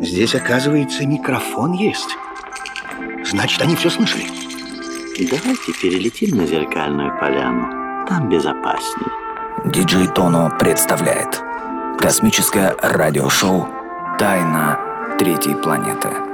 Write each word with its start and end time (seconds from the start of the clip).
Здесь, 0.00 0.34
оказывается, 0.34 1.06
микрофон 1.06 1.72
есть. 1.72 2.16
Значит, 3.24 3.62
они 3.62 3.74
все 3.76 3.90
слышали. 3.90 4.26
Давайте 5.18 5.72
перелетим 5.80 6.36
на 6.36 6.46
зеркальную 6.46 7.18
поляну. 7.18 8.06
Там 8.06 8.28
безопаснее. 8.28 9.10
Диджей 9.64 10.06
Тоно 10.08 10.50
представляет 10.58 11.42
космическое 11.98 12.76
радиошоу 12.82 13.68
«Тайна 14.18 14.78
третьей 15.18 15.54
планеты». 15.54 16.25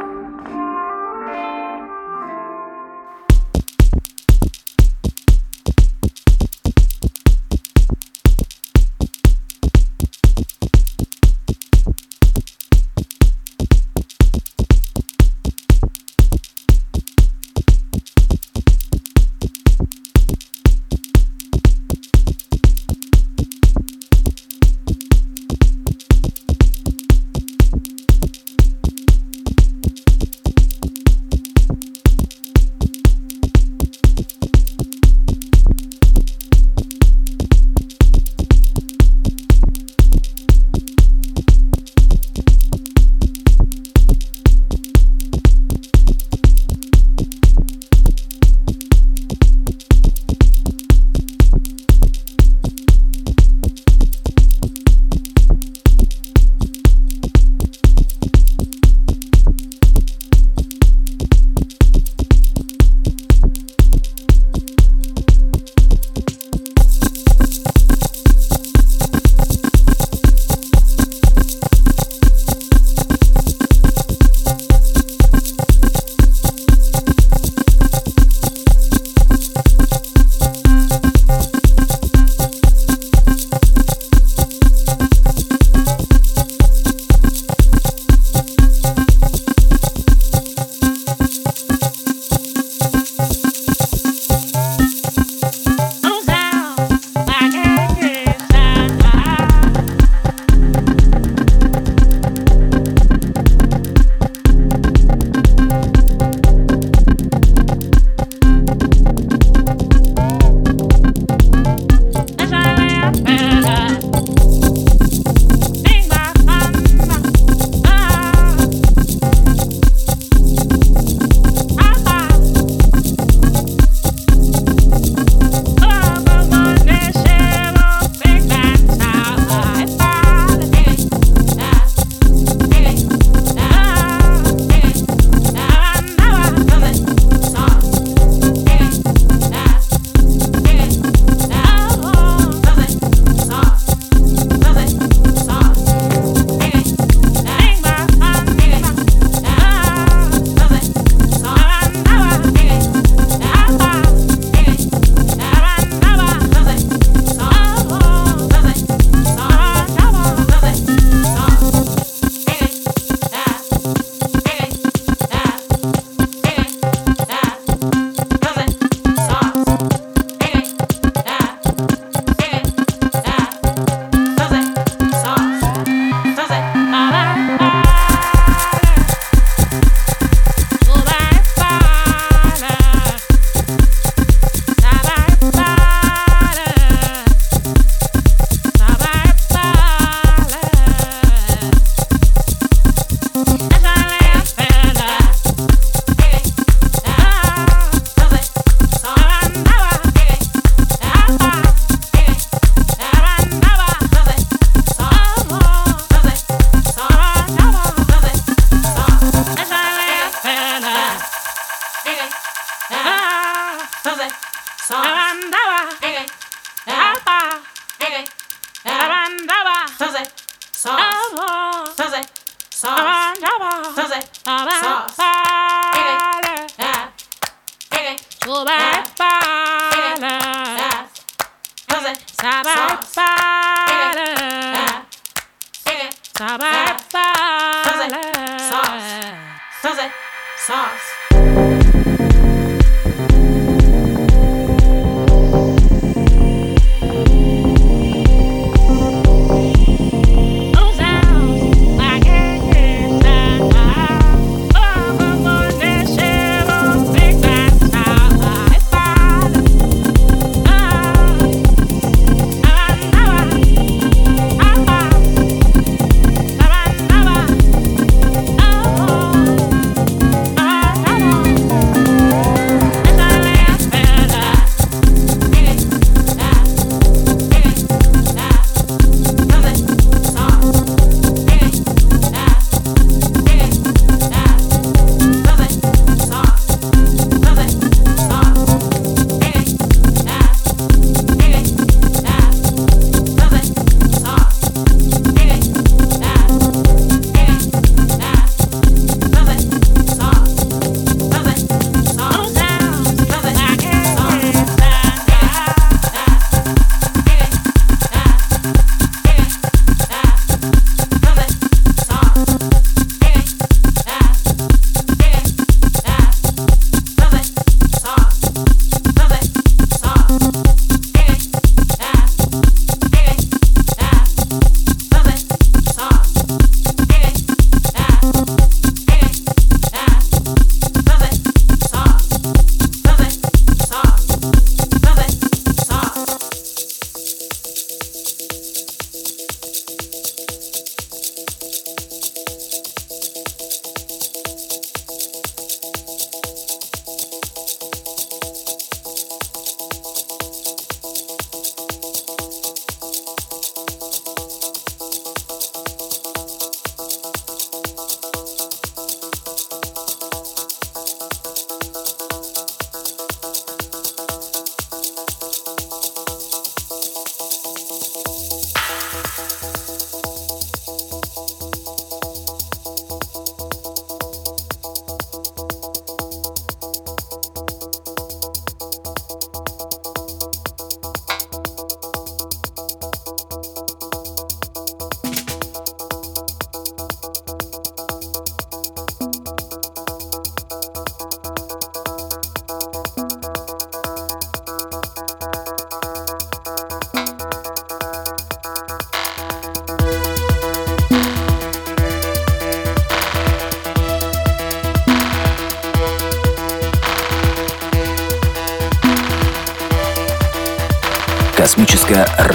sauce. 240.66 241.11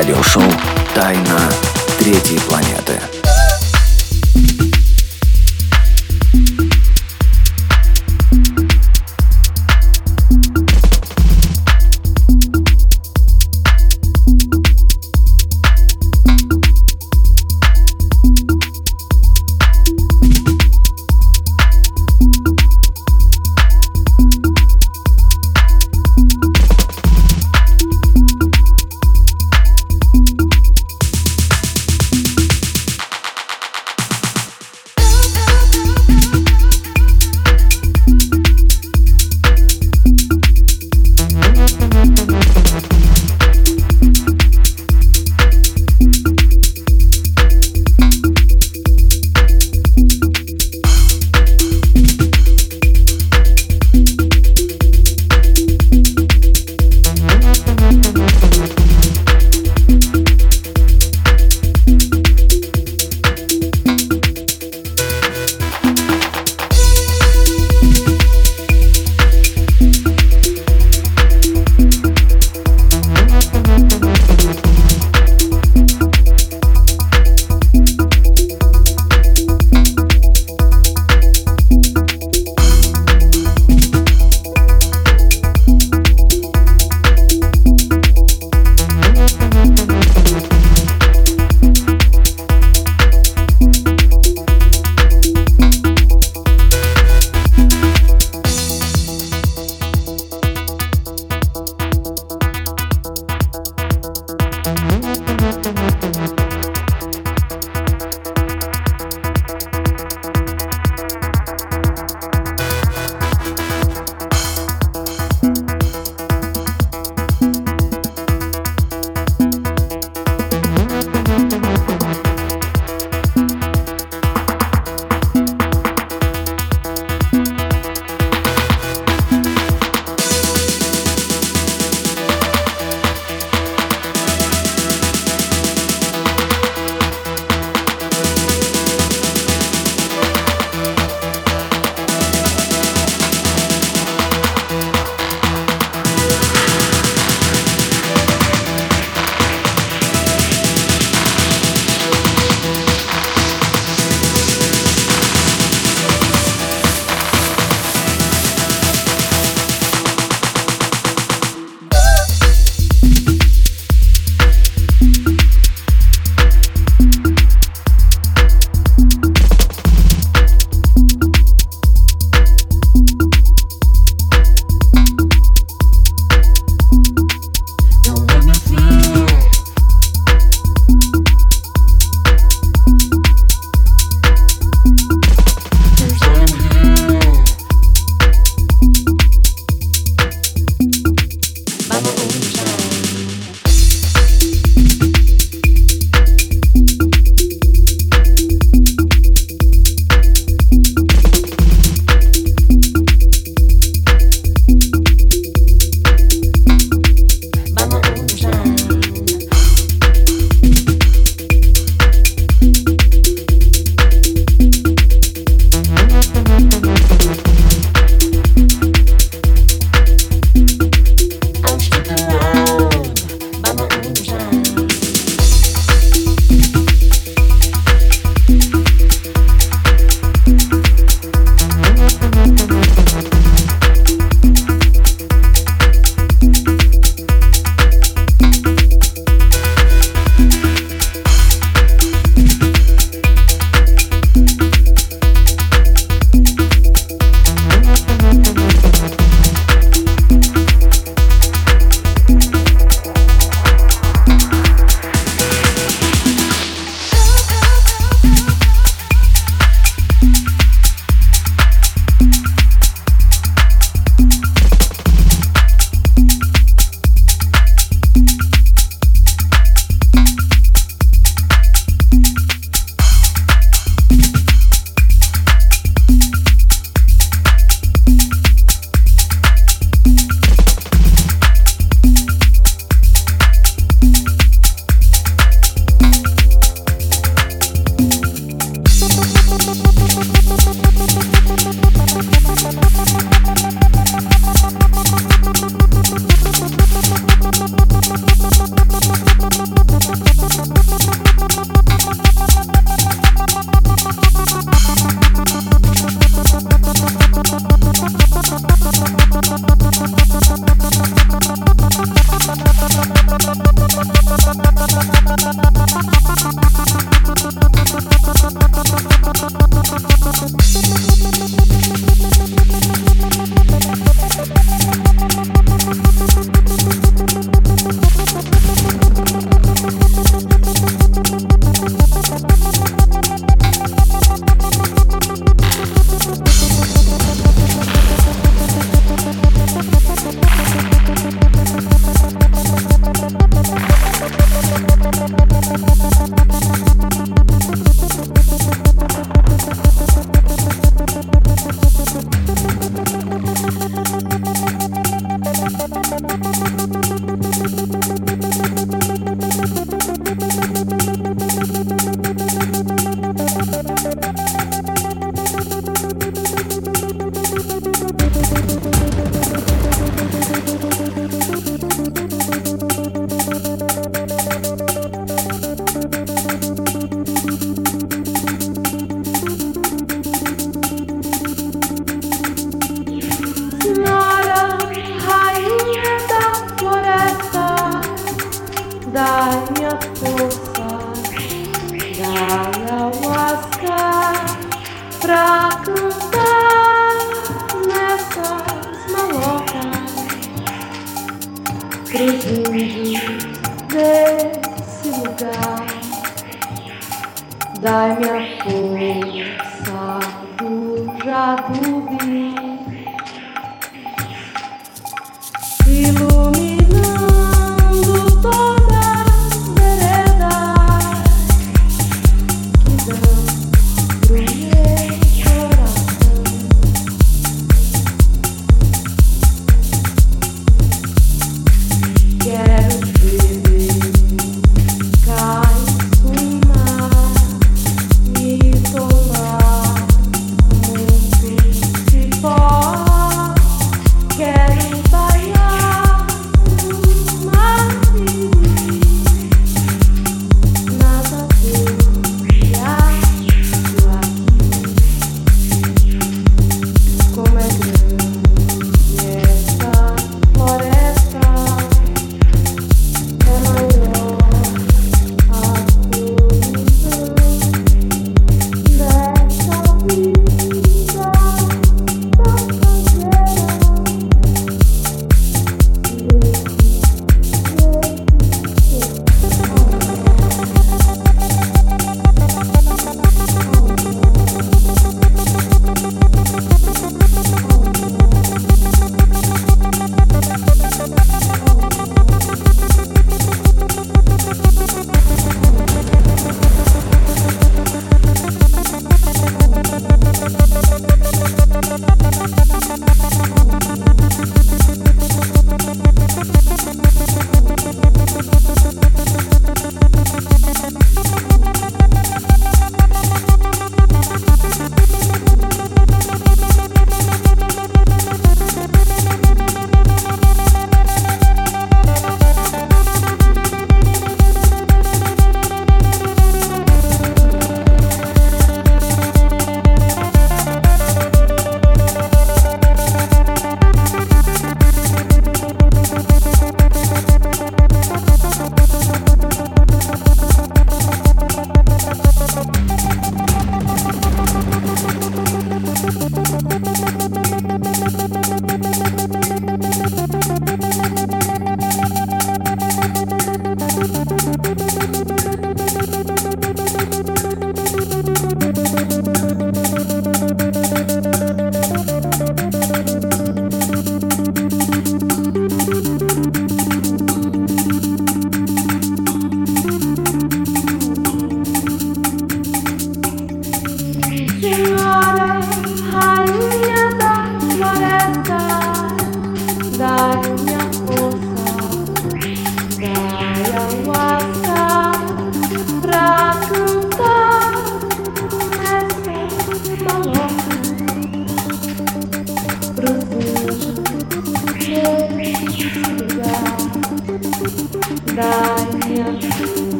Радиошоу 0.00 0.42
«Тайна 0.94 1.38
третьей 1.98 2.38
планеты». 2.48 3.09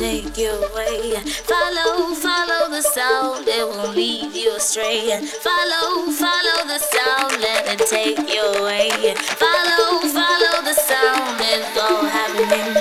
take 0.00 0.38
you 0.38 0.48
away. 0.48 1.12
Follow, 1.44 2.14
follow 2.14 2.70
the 2.70 2.80
sound, 2.80 3.46
it 3.46 3.68
won't 3.68 3.94
lead 3.94 4.34
you 4.34 4.56
astray. 4.56 5.20
Follow, 5.44 6.10
follow 6.10 6.58
the 6.64 6.78
sound, 6.78 7.32
let 7.42 7.68
it 7.68 7.86
take 7.86 8.16
you 8.32 8.40
away. 8.40 8.88
Follow, 9.36 10.00
follow 10.08 10.64
the 10.64 10.72
sound, 10.72 11.36
it's 11.42 11.76
all 11.76 12.06
happening. 12.06 12.79